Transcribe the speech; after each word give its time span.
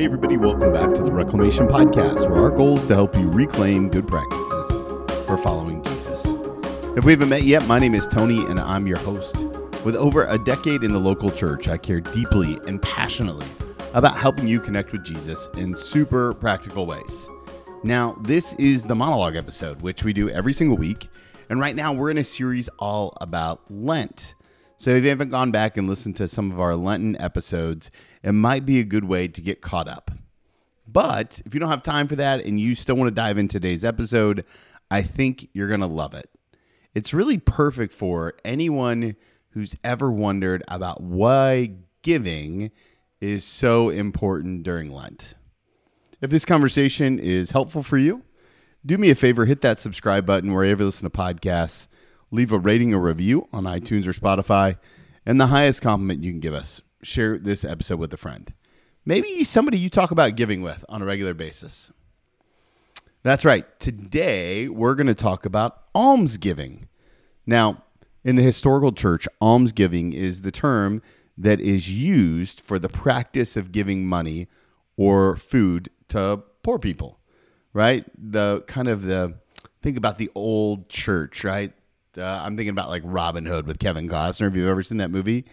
Hey, 0.00 0.06
everybody, 0.06 0.38
welcome 0.38 0.72
back 0.72 0.94
to 0.94 1.02
the 1.02 1.12
Reclamation 1.12 1.68
Podcast, 1.68 2.30
where 2.30 2.44
our 2.44 2.48
goal 2.48 2.78
is 2.78 2.86
to 2.86 2.94
help 2.94 3.14
you 3.14 3.30
reclaim 3.30 3.90
good 3.90 4.08
practices 4.08 4.70
for 5.26 5.36
following 5.36 5.84
Jesus. 5.84 6.24
If 6.96 7.04
we 7.04 7.12
haven't 7.12 7.28
met 7.28 7.42
yet, 7.42 7.66
my 7.66 7.78
name 7.78 7.94
is 7.94 8.06
Tony, 8.06 8.42
and 8.46 8.58
I'm 8.58 8.86
your 8.86 8.96
host. 8.96 9.36
With 9.84 9.94
over 9.96 10.24
a 10.24 10.38
decade 10.38 10.84
in 10.84 10.92
the 10.92 10.98
local 10.98 11.30
church, 11.30 11.68
I 11.68 11.76
care 11.76 12.00
deeply 12.00 12.58
and 12.66 12.80
passionately 12.80 13.46
about 13.92 14.16
helping 14.16 14.46
you 14.46 14.58
connect 14.58 14.90
with 14.92 15.04
Jesus 15.04 15.50
in 15.58 15.76
super 15.76 16.32
practical 16.32 16.86
ways. 16.86 17.28
Now, 17.84 18.16
this 18.22 18.54
is 18.54 18.84
the 18.84 18.94
monologue 18.94 19.36
episode, 19.36 19.82
which 19.82 20.02
we 20.02 20.14
do 20.14 20.30
every 20.30 20.54
single 20.54 20.78
week. 20.78 21.10
And 21.50 21.60
right 21.60 21.76
now, 21.76 21.92
we're 21.92 22.10
in 22.10 22.16
a 22.16 22.24
series 22.24 22.70
all 22.78 23.18
about 23.20 23.60
Lent. 23.68 24.34
So 24.78 24.92
if 24.92 25.02
you 25.02 25.10
haven't 25.10 25.28
gone 25.28 25.50
back 25.50 25.76
and 25.76 25.86
listened 25.86 26.16
to 26.16 26.26
some 26.26 26.50
of 26.50 26.58
our 26.58 26.74
Lenten 26.74 27.20
episodes, 27.20 27.90
it 28.22 28.32
might 28.32 28.66
be 28.66 28.80
a 28.80 28.84
good 28.84 29.04
way 29.04 29.28
to 29.28 29.40
get 29.40 29.60
caught 29.60 29.88
up. 29.88 30.10
But 30.86 31.40
if 31.44 31.54
you 31.54 31.60
don't 31.60 31.70
have 31.70 31.82
time 31.82 32.08
for 32.08 32.16
that 32.16 32.44
and 32.44 32.58
you 32.58 32.74
still 32.74 32.96
want 32.96 33.08
to 33.08 33.14
dive 33.14 33.38
in 33.38 33.48
today's 33.48 33.84
episode, 33.84 34.44
I 34.90 35.02
think 35.02 35.48
you're 35.52 35.68
going 35.68 35.80
to 35.80 35.86
love 35.86 36.14
it. 36.14 36.28
It's 36.94 37.14
really 37.14 37.38
perfect 37.38 37.92
for 37.92 38.34
anyone 38.44 39.14
who's 39.50 39.76
ever 39.84 40.10
wondered 40.10 40.64
about 40.68 41.00
why 41.02 41.74
giving 42.02 42.70
is 43.20 43.44
so 43.44 43.90
important 43.90 44.64
during 44.64 44.92
Lent. 44.92 45.34
If 46.20 46.30
this 46.30 46.44
conversation 46.44 47.18
is 47.18 47.52
helpful 47.52 47.82
for 47.82 47.98
you, 47.98 48.22
do 48.84 48.98
me 48.98 49.10
a 49.10 49.14
favor, 49.14 49.44
hit 49.44 49.60
that 49.60 49.78
subscribe 49.78 50.26
button 50.26 50.52
wherever 50.52 50.82
you 50.82 50.86
listen 50.86 51.08
to 51.08 51.16
podcasts 51.16 51.86
leave 52.30 52.52
a 52.52 52.58
rating 52.58 52.94
or 52.94 53.00
review 53.00 53.48
on 53.52 53.64
iTunes 53.64 54.06
or 54.06 54.12
Spotify, 54.12 54.78
and 55.26 55.40
the 55.40 55.48
highest 55.48 55.82
compliment 55.82 56.22
you 56.22 56.32
can 56.32 56.40
give 56.40 56.54
us 56.54 56.82
share 57.02 57.38
this 57.38 57.64
episode 57.64 57.98
with 57.98 58.12
a 58.12 58.16
friend. 58.16 58.52
Maybe 59.04 59.44
somebody 59.44 59.78
you 59.78 59.88
talk 59.88 60.10
about 60.10 60.36
giving 60.36 60.62
with 60.62 60.84
on 60.88 61.02
a 61.02 61.04
regular 61.04 61.34
basis. 61.34 61.92
That's 63.22 63.44
right. 63.44 63.66
Today, 63.80 64.68
we're 64.68 64.94
going 64.94 65.06
to 65.06 65.14
talk 65.14 65.44
about 65.44 65.82
almsgiving. 65.94 66.88
Now, 67.46 67.82
in 68.24 68.36
the 68.36 68.42
historical 68.42 68.92
church, 68.92 69.26
almsgiving 69.40 70.12
is 70.12 70.42
the 70.42 70.52
term 70.52 71.02
that 71.36 71.60
is 71.60 71.90
used 71.90 72.60
for 72.60 72.78
the 72.78 72.88
practice 72.88 73.56
of 73.56 73.72
giving 73.72 74.06
money 74.06 74.48
or 74.96 75.36
food 75.36 75.88
to 76.08 76.42
poor 76.62 76.78
people, 76.78 77.18
right? 77.72 78.04
The 78.16 78.62
kind 78.66 78.88
of 78.88 79.02
the 79.02 79.34
think 79.82 79.96
about 79.96 80.16
the 80.16 80.30
old 80.34 80.88
church, 80.88 81.44
right? 81.44 81.72
Uh, 82.16 82.24
I'm 82.24 82.56
thinking 82.56 82.70
about 82.70 82.90
like 82.90 83.02
Robin 83.04 83.46
Hood 83.46 83.66
with 83.66 83.78
Kevin 83.78 84.08
Costner. 84.08 84.48
If 84.48 84.56
you've 84.56 84.68
ever 84.68 84.82
seen 84.82 84.98
that 84.98 85.10
movie, 85.10 85.46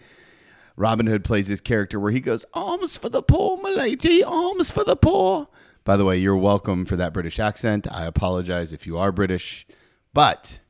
Robin 0.78 1.06
Hood 1.08 1.24
plays 1.24 1.48
this 1.48 1.60
character 1.60 1.98
where 1.98 2.12
he 2.12 2.20
goes, 2.20 2.44
"Alms 2.54 2.96
for 2.96 3.08
the 3.08 3.22
poor, 3.22 3.60
my 3.60 3.70
lady, 3.70 4.22
alms 4.22 4.70
for 4.70 4.84
the 4.84 4.96
poor." 4.96 5.48
By 5.82 5.96
the 5.96 6.04
way, 6.04 6.18
you're 6.18 6.36
welcome 6.36 6.84
for 6.84 6.94
that 6.96 7.12
British 7.12 7.40
accent. 7.40 7.88
I 7.90 8.04
apologize 8.04 8.72
if 8.72 8.86
you 8.86 8.96
are 8.96 9.10
British, 9.10 9.66
but 10.14 10.60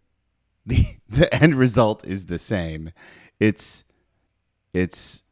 the 0.66 0.86
the 1.08 1.32
end 1.34 1.54
result 1.56 2.04
is 2.06 2.26
the 2.26 2.38
same. 2.38 2.92
It's 3.38 3.84
it's 4.72 5.22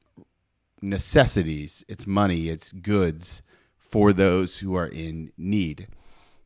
necessities, 0.83 1.83
it's 1.89 2.07
money, 2.07 2.48
it's 2.48 2.73
goods 2.73 3.43
for 3.79 4.13
those 4.13 4.59
who 4.59 4.75
are 4.75 4.87
in 4.87 5.33
need. 5.39 5.89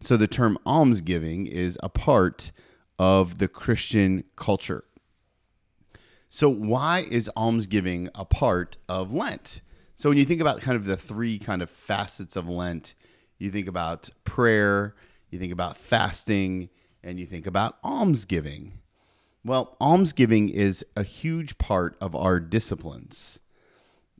So 0.00 0.16
the 0.16 0.28
term 0.28 0.58
almsgiving 0.64 1.46
is 1.46 1.76
a 1.82 1.88
part 1.88 2.52
of 3.00 3.38
the 3.38 3.48
Christian 3.48 4.24
culture. 4.36 4.84
So, 6.36 6.48
why 6.48 7.06
is 7.08 7.30
almsgiving 7.36 8.08
a 8.12 8.24
part 8.24 8.76
of 8.88 9.14
Lent? 9.14 9.60
So, 9.94 10.08
when 10.08 10.18
you 10.18 10.24
think 10.24 10.40
about 10.40 10.60
kind 10.60 10.74
of 10.74 10.84
the 10.84 10.96
three 10.96 11.38
kind 11.38 11.62
of 11.62 11.70
facets 11.70 12.34
of 12.34 12.48
Lent, 12.48 12.96
you 13.38 13.52
think 13.52 13.68
about 13.68 14.10
prayer, 14.24 14.96
you 15.30 15.38
think 15.38 15.52
about 15.52 15.76
fasting, 15.76 16.70
and 17.04 17.20
you 17.20 17.24
think 17.24 17.46
about 17.46 17.78
almsgiving. 17.84 18.80
Well, 19.44 19.76
almsgiving 19.80 20.48
is 20.48 20.84
a 20.96 21.04
huge 21.04 21.56
part 21.56 21.96
of 22.00 22.16
our 22.16 22.40
disciplines. 22.40 23.38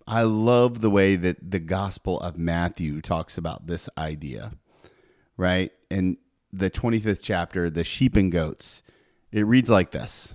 I 0.06 0.22
love 0.22 0.82
the 0.82 0.91
way 0.91 1.16
that 1.16 1.50
the 1.50 1.58
Gospel 1.58 2.20
of 2.20 2.38
Matthew 2.38 3.00
talks 3.00 3.36
about 3.36 3.66
this 3.66 3.88
idea, 3.98 4.52
right? 5.36 5.72
In 5.91 6.19
the 6.52 6.70
25th 6.70 7.22
chapter, 7.22 7.69
the 7.69 7.82
sheep 7.82 8.14
and 8.14 8.31
goats, 8.31 8.84
it 9.32 9.44
reads 9.44 9.69
like 9.69 9.91
this 9.91 10.34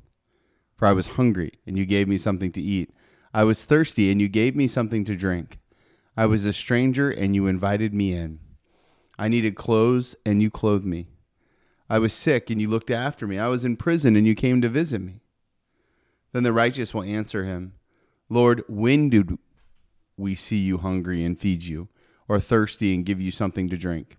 For 0.81 0.87
I 0.87 0.93
was 0.93 1.09
hungry, 1.09 1.51
and 1.67 1.77
you 1.77 1.85
gave 1.85 2.07
me 2.07 2.17
something 2.17 2.51
to 2.53 2.59
eat. 2.59 2.91
I 3.35 3.43
was 3.43 3.65
thirsty, 3.65 4.09
and 4.09 4.19
you 4.19 4.27
gave 4.27 4.55
me 4.55 4.67
something 4.67 5.05
to 5.05 5.15
drink. 5.15 5.59
I 6.17 6.25
was 6.25 6.43
a 6.43 6.51
stranger, 6.51 7.11
and 7.11 7.35
you 7.35 7.45
invited 7.45 7.93
me 7.93 8.13
in. 8.13 8.39
I 9.15 9.27
needed 9.27 9.53
clothes, 9.55 10.15
and 10.25 10.41
you 10.41 10.49
clothed 10.49 10.83
me. 10.83 11.09
I 11.87 11.99
was 11.99 12.13
sick, 12.13 12.49
and 12.49 12.59
you 12.59 12.67
looked 12.67 12.89
after 12.89 13.27
me. 13.27 13.37
I 13.37 13.47
was 13.47 13.63
in 13.63 13.77
prison, 13.77 14.15
and 14.15 14.25
you 14.25 14.33
came 14.33 14.59
to 14.61 14.69
visit 14.69 15.01
me. 15.01 15.21
Then 16.31 16.41
the 16.41 16.51
righteous 16.51 16.95
will 16.95 17.03
answer 17.03 17.45
him 17.45 17.73
Lord, 18.27 18.63
when 18.67 19.11
did 19.11 19.37
we 20.17 20.33
see 20.33 20.57
you 20.57 20.79
hungry 20.79 21.23
and 21.23 21.39
feed 21.39 21.61
you, 21.61 21.89
or 22.27 22.39
thirsty 22.39 22.95
and 22.95 23.05
give 23.05 23.21
you 23.21 23.29
something 23.29 23.69
to 23.69 23.77
drink? 23.77 24.17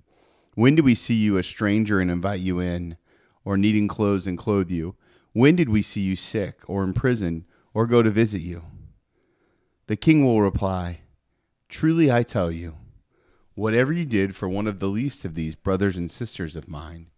When 0.54 0.76
did 0.76 0.84
we 0.84 0.94
see 0.94 1.14
you 1.14 1.38
a 1.38 1.42
stranger 1.42 1.98
and 1.98 2.08
invite 2.08 2.38
you 2.38 2.60
in, 2.60 2.98
or 3.44 3.56
needing 3.56 3.88
clothes 3.88 4.28
and 4.28 4.38
clothe 4.38 4.70
you? 4.70 4.94
When 5.32 5.56
did 5.56 5.68
we 5.68 5.82
see 5.82 6.02
you 6.02 6.16
sick, 6.16 6.60
or 6.66 6.84
in 6.84 6.92
prison, 6.92 7.46
or 7.72 7.86
go 7.86 8.02
to 8.02 8.10
visit 8.10 8.42
you? 8.42 8.64
The 9.86 9.96
king 9.96 10.24
will 10.24 10.42
reply, 10.42 11.00
Truly 11.68 12.12
I 12.12 12.22
tell 12.22 12.50
you, 12.50 12.76
whatever 13.54 13.92
you 13.92 14.04
did 14.04 14.36
for 14.36 14.48
one 14.48 14.66
of 14.66 14.78
the 14.78 14.88
least 14.88 15.24
of 15.24 15.34
these 15.34 15.54
brothers 15.54 15.96
and 15.96 16.10
sisters 16.10 16.54
of 16.54 16.68
mine, 16.68 17.08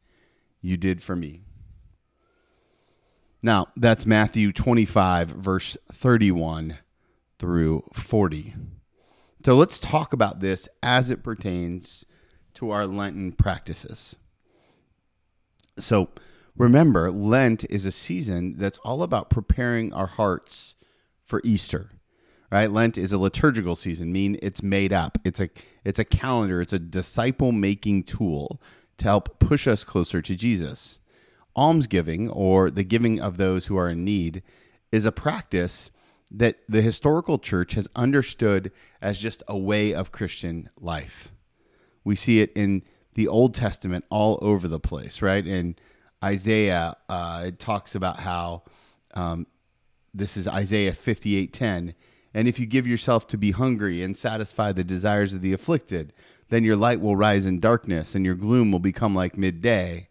you 0.61 0.77
did 0.77 1.03
for 1.03 1.17
me. 1.17 1.43
Now, 3.43 3.67
that's 3.77 4.07
Matthew 4.07 4.53
25, 4.53 5.29
verse 5.29 5.77
31 5.93 6.79
through 7.39 7.85
40. 7.93 8.55
So 9.45 9.55
let's 9.55 9.79
talk 9.79 10.13
about 10.15 10.41
this 10.41 10.69
as 10.83 11.11
it 11.11 11.23
pertains 11.23 12.07
to 12.55 12.71
our 12.71 12.87
Lenten 12.87 13.33
practices. 13.33 14.17
So 15.79 16.09
remember, 16.57 17.11
Lent 17.11 17.65
is 17.71 17.87
a 17.87 17.91
season 17.91 18.57
that's 18.57 18.79
all 18.79 19.03
about 19.03 19.31
preparing 19.31 19.93
our 19.93 20.07
hearts 20.07 20.77
for 21.23 21.41
Easter. 21.45 21.91
Right? 22.51 22.71
Lent 22.71 22.97
is 22.97 23.13
a 23.13 23.19
liturgical 23.19 23.75
season, 23.75 24.13
mean 24.13 24.39
it's 24.41 24.63
made 24.63 24.93
up. 24.93 25.19
It's 25.25 25.41
a 25.41 25.51
it's 25.85 25.99
a 25.99 26.05
calendar, 26.05 26.61
it's 26.61 26.73
a 26.73 26.79
disciple 26.79 27.51
making 27.51 28.05
tool 28.05 28.61
to 28.99 29.05
help 29.05 29.41
push 29.41 29.67
us 29.67 29.83
closer 29.83 30.23
to 30.23 30.37
Jesus. 30.37 31.01
Almsgiving 31.57 32.29
or 32.31 32.71
the 32.71 32.85
giving 32.85 33.21
of 33.21 33.37
those 33.37 33.67
who 33.67 33.77
are 33.77 33.89
in 33.89 34.05
need 34.05 34.43
is 34.93 35.05
a 35.05 35.13
practice 35.13 35.91
that 36.31 36.59
the 36.69 36.83
historical 36.83 37.39
church 37.39 37.75
has 37.75 37.89
understood 37.95 38.73
as 39.01 39.19
just 39.19 39.43
a 39.49 39.57
way 39.57 39.95
of 39.95 40.13
Christian 40.13 40.69
life. 40.81 41.33
We 42.05 42.17
see 42.17 42.41
it 42.41 42.53
in 42.55 42.83
the 43.15 43.29
Old 43.29 43.55
Testament 43.55 44.05
all 44.11 44.39
over 44.43 44.67
the 44.69 44.81
place, 44.81 45.23
right? 45.23 45.47
In 45.47 45.77
Isaiah, 46.25 46.97
uh, 47.07 47.45
it 47.47 47.59
talks 47.59 47.95
about 47.95 48.21
how 48.21 48.63
um, 49.13 49.47
this 50.15 50.39
is 50.39 50.49
Isaiah 50.49 50.93
58:10, 50.93 51.95
and 52.33 52.49
if 52.49 52.59
you 52.59 52.65
give 52.65 52.87
yourself 52.87 53.27
to 53.29 53.37
be 53.37 53.51
hungry 53.51 54.03
and 54.03 54.17
satisfy 54.17 54.73
the 54.73 54.83
desires 54.83 55.35
of 55.35 55.43
the 55.43 55.53
afflicted, 55.53 56.15
then 56.49 56.65
your 56.65 56.77
light 56.77 57.03
will 57.03 57.15
rise 57.15 57.45
in 57.45 57.61
darkness 57.61 58.15
and 58.15 58.25
your 58.25 58.35
gloom 58.35 58.73
will 58.73 58.79
become 58.79 59.15
like 59.15 59.37
midday. 59.37 60.09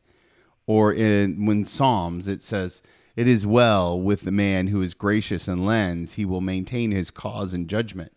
Or 0.68 0.94
in 0.94 1.48
when 1.48 1.66
Psalms 1.66 2.28
it 2.28 2.44
says, 2.44 2.84
"It 3.16 3.28
is 3.28 3.48
well 3.48 4.00
with 4.00 4.22
the 4.22 4.32
man 4.32 4.68
who 4.68 4.84
is 4.84 4.94
gracious 4.94 5.48
and 5.48 5.66
lends; 5.66 6.14
he 6.14 6.26
will 6.26 6.42
maintain 6.42 6.92
his 6.92 7.10
cause 7.10 7.56
in 7.56 7.68
judgment, 7.68 8.12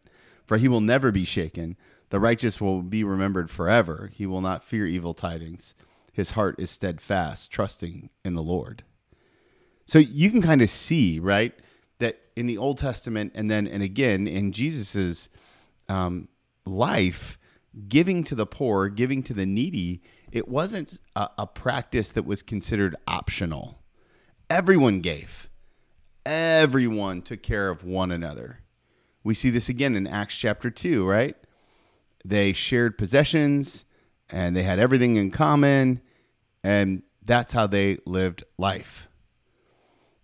for 0.45 0.59
he 0.59 0.69
will 0.69 0.83
never 0.83 1.11
be 1.11 1.25
shaken." 1.25 1.77
The 2.11 2.21
righteous 2.21 2.61
will 2.61 2.83
be 2.83 3.03
remembered 3.03 3.51
forever. 3.51 4.11
He 4.15 4.27
will 4.27 4.41
not 4.41 4.63
fear 4.63 4.87
evil 4.87 5.13
tidings. 5.13 5.75
His 6.17 6.31
heart 6.31 6.55
is 6.59 6.71
steadfast, 6.71 7.53
trusting 7.53 8.09
in 8.25 8.33
the 8.33 8.43
Lord. 8.43 8.85
So 9.85 9.99
you 9.99 10.31
can 10.31 10.41
kind 10.41 10.63
of 10.63 10.71
see, 10.71 11.21
right, 11.21 11.53
that 11.99 12.19
in 12.35 12.47
the 12.47 12.57
Old 12.57 12.79
Testament 12.79 13.33
and 13.35 13.51
then 13.51 13.67
and 13.67 13.83
again 13.83 14.27
in 14.27 14.51
Jesus's 14.51 15.29
um, 15.91 16.29
life, 16.65 17.39
giving 17.87 18.25
to 18.25 18.35
the 18.35 18.47
poor, 18.47 18.89
giving 18.89 19.23
to 19.25 19.35
the 19.35 19.45
needy, 19.45 20.01
it 20.33 20.49
wasn't 20.49 21.01
a, 21.15 21.29
a 21.37 21.47
practice 21.47 22.13
that 22.13 22.25
was 22.25 22.41
considered 22.41 22.97
optional. 23.07 23.83
Everyone 24.49 25.03
gave, 25.03 25.51
everyone 26.25 27.21
took 27.21 27.43
care 27.43 27.69
of 27.69 27.85
one 27.85 28.11
another. 28.11 28.61
We 29.23 29.35
see 29.35 29.51
this 29.51 29.69
again 29.69 29.95
in 29.95 30.07
Acts 30.07 30.39
chapter 30.39 30.71
2, 30.71 31.07
right? 31.07 31.37
They 32.25 32.55
shared 32.55 32.97
possessions 32.97 33.85
and 34.31 34.57
they 34.57 34.63
had 34.63 34.79
everything 34.79 35.17
in 35.17 35.31
common, 35.31 36.01
and 36.67 37.05
that's 37.25 37.53
how 37.53 37.69
they 37.69 37.97
lived 38.07 38.43
life. 38.59 39.07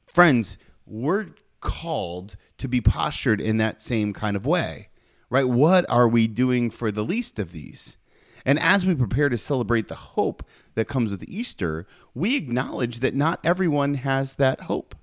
Friends, 0.06 0.58
we're 0.84 1.28
called 1.60 2.34
to 2.58 2.66
be 2.66 2.80
postured 2.80 3.40
in 3.40 3.58
that 3.58 3.80
same 3.80 4.12
kind 4.12 4.34
of 4.34 4.44
way, 4.44 4.88
right? 5.30 5.48
What 5.48 5.88
are 5.88 6.08
we 6.08 6.26
doing 6.26 6.68
for 6.68 6.90
the 6.90 7.04
least 7.04 7.38
of 7.38 7.52
these? 7.52 7.96
And 8.44 8.58
as 8.58 8.84
we 8.84 8.96
prepare 8.96 9.28
to 9.28 9.38
celebrate 9.38 9.86
the 9.86 9.94
hope 9.94 10.42
that 10.74 10.88
comes 10.88 11.12
with 11.12 11.22
Easter, 11.28 11.86
we 12.12 12.36
acknowledge 12.36 12.98
that 12.98 13.14
not 13.14 13.38
everyone 13.44 13.94
has 13.94 14.34
that 14.34 14.62
hope. 14.62 14.96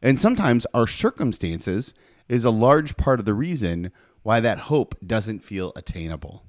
And 0.00 0.20
sometimes 0.20 0.64
our 0.72 0.86
circumstances 0.86 1.92
is 2.28 2.44
a 2.44 2.50
large 2.50 2.96
part 2.96 3.18
of 3.18 3.26
the 3.26 3.34
reason 3.34 3.90
why 4.22 4.38
that 4.38 4.60
hope 4.60 4.94
doesn't 5.04 5.40
feel 5.40 5.72
attainable. 5.74 6.44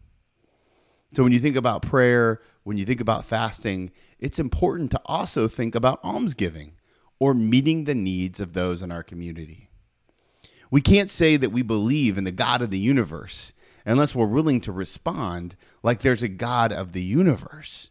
So 1.15 1.23
when 1.23 1.31
you 1.31 1.39
think 1.39 1.55
about 1.55 1.81
prayer, 1.81 2.41
when 2.69 2.77
you 2.77 2.85
think 2.85 3.01
about 3.01 3.25
fasting, 3.25 3.89
it's 4.19 4.37
important 4.37 4.91
to 4.91 5.01
also 5.05 5.47
think 5.47 5.73
about 5.73 5.99
almsgiving 6.03 6.73
or 7.17 7.33
meeting 7.33 7.85
the 7.85 7.95
needs 7.95 8.39
of 8.39 8.53
those 8.53 8.83
in 8.83 8.91
our 8.91 9.01
community. 9.01 9.71
We 10.69 10.79
can't 10.79 11.09
say 11.09 11.35
that 11.35 11.51
we 11.51 11.63
believe 11.63 12.15
in 12.15 12.25
the 12.25 12.31
God 12.31 12.61
of 12.61 12.69
the 12.69 12.77
universe 12.77 13.53
unless 13.87 14.13
we're 14.13 14.27
willing 14.27 14.61
to 14.61 14.71
respond 14.71 15.55
like 15.81 16.01
there's 16.01 16.21
a 16.21 16.27
God 16.27 16.71
of 16.71 16.93
the 16.93 17.01
universe. 17.01 17.89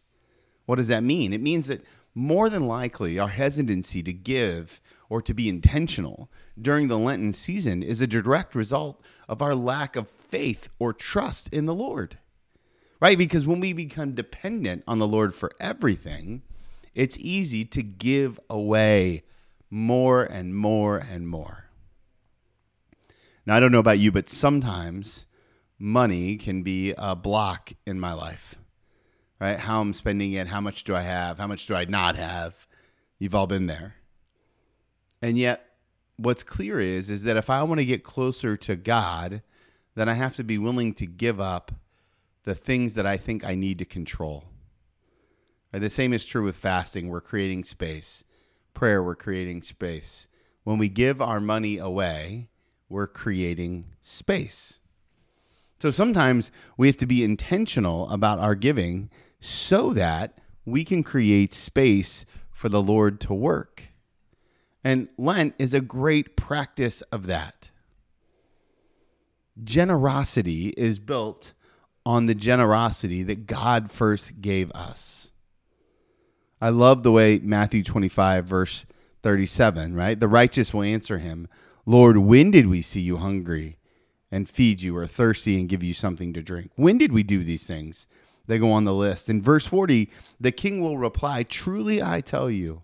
What 0.65 0.77
does 0.77 0.87
that 0.87 1.03
mean? 1.03 1.33
It 1.33 1.41
means 1.41 1.67
that 1.67 1.83
more 2.15 2.49
than 2.49 2.65
likely 2.65 3.19
our 3.19 3.27
hesitancy 3.27 4.01
to 4.03 4.13
give 4.13 4.79
or 5.09 5.21
to 5.23 5.33
be 5.33 5.49
intentional 5.49 6.31
during 6.57 6.87
the 6.87 6.97
Lenten 6.97 7.33
season 7.33 7.83
is 7.83 7.99
a 7.99 8.07
direct 8.07 8.55
result 8.55 9.01
of 9.27 9.41
our 9.41 9.55
lack 9.55 9.97
of 9.97 10.07
faith 10.07 10.69
or 10.79 10.93
trust 10.93 11.49
in 11.53 11.65
the 11.65 11.75
Lord. 11.75 12.17
Right? 13.01 13.17
Because 13.17 13.45
when 13.45 13.59
we 13.59 13.73
become 13.73 14.13
dependent 14.13 14.83
on 14.87 14.99
the 14.99 15.07
Lord 15.07 15.33
for 15.33 15.51
everything, 15.59 16.41
it's 16.93 17.17
easy 17.17 17.63
to 17.65 17.81
give 17.81 18.39
away 18.49 19.23
more 19.69 20.23
and 20.23 20.55
more 20.55 20.97
and 20.97 21.27
more. 21.27 21.65
Now, 23.45 23.55
I 23.55 23.59
don't 23.59 23.71
know 23.71 23.79
about 23.79 23.99
you, 23.99 24.11
but 24.11 24.29
sometimes 24.29 25.25
money 25.77 26.35
can 26.35 26.61
be 26.61 26.93
a 26.97 27.15
block 27.15 27.71
in 27.85 27.99
my 27.99 28.13
life, 28.13 28.55
right? 29.39 29.57
How 29.57 29.79
I'm 29.81 29.93
spending 29.93 30.33
it, 30.33 30.47
how 30.47 30.61
much 30.61 30.83
do 30.83 30.95
I 30.95 31.01
have, 31.01 31.39
how 31.39 31.47
much 31.47 31.65
do 31.65 31.75
I 31.75 31.85
not 31.85 32.15
have? 32.15 32.67
You've 33.17 33.35
all 33.35 33.47
been 33.47 33.67
there. 33.67 33.95
And 35.21 35.37
yet, 35.37 35.65
what's 36.17 36.43
clear 36.43 36.79
is 36.79 37.09
is 37.09 37.23
that 37.23 37.37
if 37.37 37.49
I 37.49 37.63
want 37.63 37.79
to 37.79 37.85
get 37.85 38.03
closer 38.03 38.57
to 38.57 38.75
God, 38.75 39.41
then 39.95 40.09
I 40.09 40.13
have 40.13 40.35
to 40.35 40.43
be 40.43 40.57
willing 40.57 40.93
to 40.95 41.05
give 41.05 41.39
up 41.39 41.71
the 42.49 42.55
things 42.55 42.95
that 42.95 43.05
I 43.05 43.15
think 43.15 43.45
I 43.45 43.53
need 43.53 43.77
to 43.77 43.85
control. 43.85 44.43
The 45.71 45.87
same 45.87 46.13
is 46.13 46.25
true 46.25 46.43
with 46.43 46.55
fasting. 46.55 47.07
We're 47.07 47.21
creating 47.21 47.63
space. 47.63 48.23
Prayer, 48.73 49.03
we're 49.03 49.13
creating 49.13 49.61
space. 49.61 50.27
When 50.63 50.79
we 50.79 50.89
give 50.89 51.21
our 51.21 51.39
money 51.39 51.77
away, 51.77 52.49
we're 52.89 53.05
creating 53.05 53.91
space. 54.01 54.79
So 55.79 55.91
sometimes 55.91 56.49
we 56.75 56.87
have 56.87 56.97
to 56.97 57.05
be 57.05 57.23
intentional 57.23 58.09
about 58.09 58.39
our 58.39 58.55
giving 58.55 59.11
so 59.39 59.93
that 59.93 60.39
we 60.65 60.83
can 60.83 61.03
create 61.03 61.53
space 61.53 62.25
for 62.51 62.67
the 62.67 62.81
Lord 62.81 63.21
to 63.21 63.33
work. 63.35 63.89
And 64.83 65.07
Lent 65.19 65.53
is 65.59 65.75
a 65.75 65.81
great 65.81 66.35
practice 66.35 67.01
of 67.11 67.27
that. 67.27 67.69
Generosity 69.63 70.69
is 70.69 70.97
built 70.97 71.53
on 72.05 72.25
the 72.25 72.35
generosity 72.35 73.23
that 73.23 73.45
God 73.47 73.91
first 73.91 74.41
gave 74.41 74.71
us. 74.71 75.31
I 76.61 76.69
love 76.69 77.03
the 77.03 77.11
way 77.11 77.39
Matthew 77.39 77.83
25, 77.83 78.45
verse 78.45 78.85
37, 79.23 79.95
right? 79.95 80.19
The 80.19 80.27
righteous 80.27 80.73
will 80.73 80.83
answer 80.83 81.19
him, 81.19 81.47
Lord, 81.85 82.17
when 82.17 82.51
did 82.51 82.67
we 82.67 82.81
see 82.81 83.01
you 83.01 83.17
hungry 83.17 83.77
and 84.31 84.47
feed 84.47 84.81
you, 84.81 84.95
or 84.95 85.07
thirsty 85.07 85.59
and 85.59 85.67
give 85.67 85.81
you 85.81 85.93
something 85.93 86.33
to 86.33 86.43
drink? 86.43 86.71
When 86.75 86.97
did 86.97 87.11
we 87.11 87.23
do 87.23 87.43
these 87.43 87.65
things? 87.65 88.07
They 88.45 88.59
go 88.59 88.71
on 88.71 88.83
the 88.83 88.93
list. 88.93 89.29
In 89.29 89.41
verse 89.41 89.65
40, 89.65 90.09
the 90.39 90.51
king 90.51 90.81
will 90.81 90.97
reply, 90.97 91.43
Truly 91.43 92.01
I 92.01 92.21
tell 92.21 92.49
you, 92.49 92.83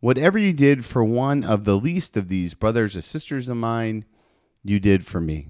whatever 0.00 0.38
you 0.38 0.52
did 0.52 0.84
for 0.84 1.02
one 1.02 1.42
of 1.44 1.64
the 1.64 1.76
least 1.76 2.16
of 2.16 2.28
these 2.28 2.54
brothers 2.54 2.96
or 2.96 3.02
sisters 3.02 3.48
of 3.48 3.56
mine, 3.56 4.04
you 4.62 4.78
did 4.78 5.06
for 5.06 5.20
me. 5.20 5.48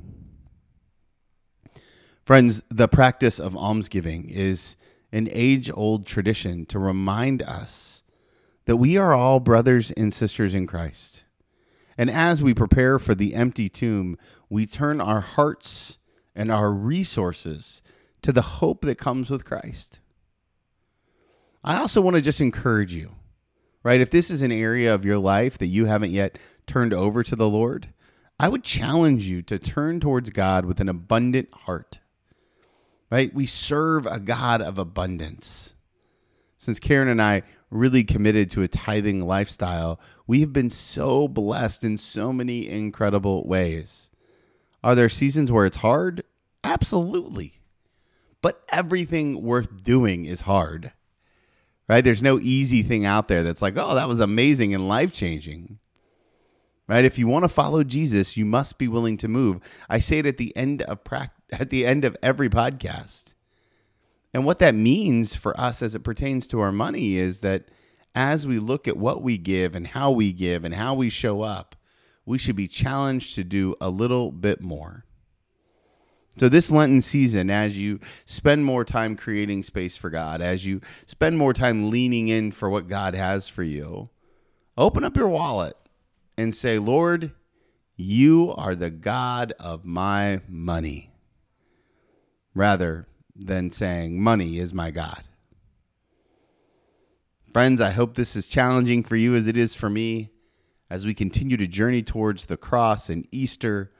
Friends, 2.29 2.63
the 2.69 2.89
practice 2.89 3.41
of 3.41 3.57
almsgiving 3.57 4.29
is 4.29 4.77
an 5.13 5.31
age 5.33 5.71
old 5.73 6.05
tradition 6.05 6.67
to 6.67 6.79
remind 6.79 7.41
us 7.41 8.03
that 8.67 8.77
we 8.77 8.99
are 8.99 9.15
all 9.15 9.41
brothers 9.41 9.93
and 9.93 10.13
sisters 10.13 10.55
in 10.55 10.67
Christ. 10.67 11.25
And 11.97 12.11
as 12.11 12.43
we 12.43 12.53
prepare 12.53 12.99
for 12.99 13.15
the 13.15 13.35
empty 13.35 13.71
tomb, 13.71 14.19
we 14.51 14.67
turn 14.67 15.01
our 15.01 15.23
hearts 15.23 15.97
and 16.35 16.53
our 16.53 16.71
resources 16.71 17.81
to 18.21 18.31
the 18.31 18.43
hope 18.43 18.83
that 18.83 18.99
comes 18.99 19.31
with 19.31 19.47
Christ. 19.47 20.01
I 21.65 21.79
also 21.79 22.03
want 22.03 22.17
to 22.17 22.21
just 22.21 22.43
encourage 22.43 22.93
you, 22.93 23.13
right? 23.83 24.03
If 24.03 24.11
this 24.11 24.31
is 24.31 24.43
an 24.43 24.53
area 24.53 24.95
of 24.95 25.07
your 25.07 25.17
life 25.17 25.57
that 25.57 25.69
you 25.69 25.87
haven't 25.87 26.11
yet 26.11 26.37
turned 26.67 26.93
over 26.93 27.23
to 27.23 27.37
the 27.37 27.49
Lord, 27.49 27.89
I 28.39 28.51
would 28.51 28.65
challenge 28.65 29.27
you 29.27 29.41
to 29.45 29.59
turn 29.59 29.99
towards 29.99 30.29
God 30.29 30.67
with 30.67 30.79
an 30.79 30.91
abundant 30.91 31.49
heart 31.55 32.01
right? 33.11 33.33
We 33.33 33.47
serve 33.47 34.07
a 34.07 34.21
God 34.21 34.61
of 34.63 34.79
abundance. 34.79 35.75
Since 36.57 36.81
Karen 36.81 37.09
and 37.09 37.23
I 37.23 37.43
really 37.71 38.05
committed 38.05 38.51
to 38.51 38.63
a 38.63 38.69
tithing 38.69 39.27
lifestyle, 39.27 40.01
we 40.27 40.41
have 40.41 40.53
been 40.53 40.71
so 40.71 41.29
blessed 41.29 41.85
in 41.85 41.97
so 41.97 42.33
many 42.33 42.69
incredible 42.69 43.47
ways. 43.47 44.11
Are 44.83 44.95
there 44.95 45.09
seasons 45.09 45.51
where 45.53 45.67
it's 45.67 45.79
hard? 45.79 46.25
Absolutely. 46.65 47.55
But 48.41 48.63
everything 48.69 49.43
worth 49.43 49.83
doing 49.83 50.25
is 50.25 50.43
hard, 50.43 50.93
right? 51.89 52.05
There's 52.05 52.23
no 52.23 52.39
easy 52.39 52.83
thing 52.83 53.05
out 53.05 53.29
there 53.29 53.43
that's 53.43 53.63
like, 53.63 53.75
oh, 53.77 53.95
that 53.95 54.09
was 54.09 54.21
amazing 54.21 54.75
and 54.75 54.89
life 54.89 55.13
changing, 55.13 55.79
right? 56.89 57.05
If 57.05 57.19
you 57.19 57.29
want 57.29 57.45
to 57.45 57.49
follow 57.49 57.85
Jesus, 57.85 58.37
you 58.37 58.45
must 58.45 58.79
be 58.79 58.89
willing 58.89 59.17
to 59.19 59.29
move. 59.29 59.61
I 59.89 59.99
say 59.99 60.19
it 60.19 60.27
at 60.27 60.39
the 60.39 60.57
end 60.57 60.83
of 60.83 61.01
at 61.53 61.71
the 61.71 61.87
end 61.87 62.05
of 62.05 62.17
every 62.23 62.49
podcast. 62.49 63.35
And 64.35 64.45
what 64.45 64.59
that 64.59 64.75
means 64.75 65.35
for 65.35 65.59
us 65.59 65.83
as 65.83 65.95
it 65.95 66.05
pertains 66.05 66.47
to 66.49 66.61
our 66.61 66.73
money 66.73 67.17
is 67.17 67.41
that 67.41 67.69
as 68.15 68.47
we 68.47 68.59
look 68.59 68.89
at 68.89 68.97
what 68.97 69.23
we 69.23 69.39
give 69.39 69.75
and 69.75 69.87
how 69.87 70.11
we 70.11 70.33
give 70.33 70.65
and 70.65 70.75
how 70.75 70.95
we 70.95 71.09
show 71.09 71.43
up, 71.43 71.77
we 72.27 72.37
should 72.37 72.57
be 72.57 72.69
challenged 72.69 73.35
to 73.37 73.45
do 73.45 73.75
a 73.81 73.89
little 73.89 74.31
bit 74.33 74.61
more. 74.61 75.05
So, 76.37 76.49
this 76.49 76.71
Lenten 76.71 77.01
season, 77.01 77.51
as 77.51 77.79
you 77.79 77.99
spend 78.25 78.65
more 78.65 78.85
time 78.85 79.17
creating 79.17 79.65
space 79.65 79.97
for 79.97 80.09
God, 80.09 80.41
as 80.41 80.65
you 80.65 80.81
spend 81.07 81.37
more 81.37 81.53
time 81.53 81.91
leaning 81.91 82.29
in 82.29 82.53
for 82.53 82.71
what 82.71 82.87
God 82.87 83.15
has 83.15 83.49
for 83.49 83.65
you, 83.65 84.09
open 84.77 85.03
up 85.03 85.17
your 85.17 85.29
wallet 85.29 85.77
and 86.39 86.55
say, 86.55 86.79
Lord, 86.79 87.33
you 87.97 88.55
are 88.57 88.77
the 88.77 88.91
God 88.91 89.53
of 89.59 89.85
my 89.85 90.41
money 90.49 91.11
rather 92.55 93.09
than 93.35 93.73
saying, 93.73 94.23
Money 94.23 94.59
is 94.59 94.73
my 94.73 94.93
God. 94.93 95.25
Friends, 97.53 97.81
I 97.81 97.91
hope 97.91 98.15
this 98.15 98.37
is 98.37 98.47
challenging 98.47 99.03
for 99.03 99.17
you 99.17 99.35
as 99.35 99.49
it 99.49 99.57
is 99.57 99.75
for 99.75 99.91
me 99.91 100.31
as 100.89 101.05
we 101.05 101.13
continue 101.13 101.57
to 101.57 101.67
journey 101.67 102.03
towards 102.03 102.47
the 102.47 102.57
cross 102.57 103.11
and 103.11 103.27
Easter. 103.33 103.91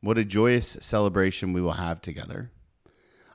What 0.00 0.16
a 0.16 0.24
joyous 0.24 0.78
celebration 0.80 1.52
we 1.52 1.60
will 1.60 1.72
have 1.72 2.00
together. 2.00 2.52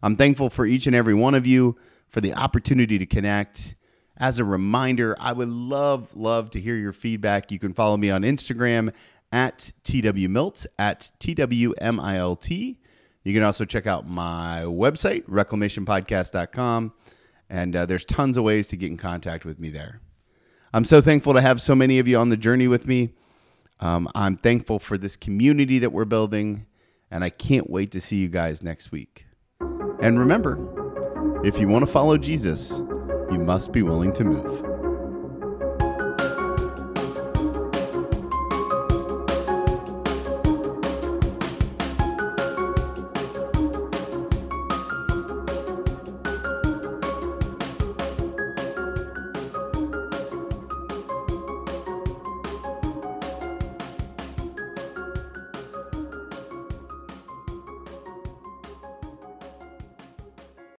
I'm 0.01 0.15
thankful 0.15 0.49
for 0.49 0.65
each 0.65 0.87
and 0.87 0.95
every 0.95 1.13
one 1.13 1.35
of 1.35 1.45
you 1.45 1.77
for 2.07 2.21
the 2.21 2.33
opportunity 2.33 2.97
to 2.99 3.05
connect. 3.05 3.75
As 4.17 4.39
a 4.39 4.45
reminder, 4.45 5.15
I 5.19 5.33
would 5.33 5.49
love, 5.49 6.15
love 6.15 6.49
to 6.51 6.61
hear 6.61 6.75
your 6.75 6.93
feedback. 6.93 7.51
You 7.51 7.59
can 7.59 7.73
follow 7.73 7.97
me 7.97 8.09
on 8.09 8.21
Instagram 8.21 8.93
at 9.31 9.73
TWMilt, 9.83 10.65
at 10.79 11.11
TWMILT. 11.19 12.77
You 13.23 13.33
can 13.33 13.43
also 13.43 13.65
check 13.65 13.87
out 13.87 14.07
my 14.07 14.61
website, 14.65 15.25
reclamationpodcast.com, 15.25 16.93
and 17.49 17.75
uh, 17.75 17.85
there's 17.85 18.05
tons 18.05 18.37
of 18.37 18.43
ways 18.43 18.67
to 18.69 18.77
get 18.77 18.91
in 18.91 18.97
contact 18.97 19.43
with 19.43 19.59
me 19.59 19.69
there. 19.69 19.99
I'm 20.73 20.85
so 20.85 21.01
thankful 21.01 21.33
to 21.33 21.41
have 21.41 21.61
so 21.61 21.75
many 21.75 21.99
of 21.99 22.07
you 22.07 22.17
on 22.17 22.29
the 22.29 22.37
journey 22.37 22.67
with 22.67 22.87
me. 22.87 23.13
Um, 23.79 24.07
I'm 24.15 24.37
thankful 24.37 24.79
for 24.79 24.97
this 24.97 25.17
community 25.17 25.79
that 25.79 25.91
we're 25.91 26.05
building, 26.05 26.65
and 27.11 27.23
I 27.23 27.29
can't 27.29 27.69
wait 27.69 27.91
to 27.91 28.01
see 28.01 28.17
you 28.17 28.29
guys 28.29 28.61
next 28.61 28.91
week. 28.91 29.25
And 30.01 30.19
remember, 30.19 31.41
if 31.43 31.59
you 31.59 31.67
want 31.67 31.85
to 31.85 31.91
follow 31.91 32.17
Jesus, 32.17 32.81
you 33.31 33.39
must 33.39 33.71
be 33.71 33.81
willing 33.81 34.13
to 34.13 34.23
move. 34.23 34.74